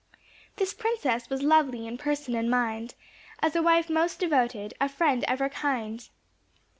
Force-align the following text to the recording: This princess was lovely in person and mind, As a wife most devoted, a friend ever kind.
This 0.55 0.73
princess 0.73 1.29
was 1.29 1.43
lovely 1.43 1.85
in 1.85 1.95
person 1.95 2.33
and 2.33 2.49
mind, 2.49 2.95
As 3.39 3.55
a 3.55 3.61
wife 3.61 3.87
most 3.87 4.17
devoted, 4.19 4.73
a 4.81 4.89
friend 4.89 5.23
ever 5.27 5.47
kind. 5.47 6.03